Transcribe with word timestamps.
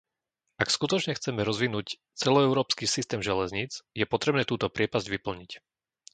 Ak 0.63 0.69
skutočne 0.75 1.13
chceme 1.15 1.41
rozvinúť 1.49 1.87
celoeurópsky 2.21 2.85
systém 2.95 3.21
železníc, 3.29 3.71
je 3.99 4.05
potrebné 4.13 4.43
túto 4.51 4.65
priepasť 4.77 5.07
vyplniť. 5.15 5.51